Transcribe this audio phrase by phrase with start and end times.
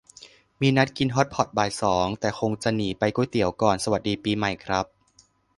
[0.61, 4.85] มีนัดกินฮอตพอตบ่ายสอง แต่คงจะหนีไปก๋วยเตี๋ยวก่อน สวัสดีปีใหม่ครับ